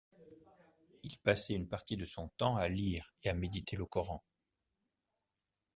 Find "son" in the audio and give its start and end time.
2.05-2.29